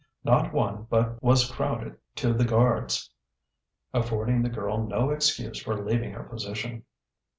Not 0.23 0.51
one 0.51 0.87
but 0.89 1.21
was 1.21 1.47
crowded 1.51 1.95
to 2.15 2.33
the 2.33 2.43
guards, 2.43 3.11
affording 3.93 4.41
the 4.41 4.49
girl 4.49 4.83
no 4.83 5.11
excuse 5.11 5.61
for 5.61 5.77
leaving 5.85 6.13
her 6.13 6.23
position. 6.23 6.85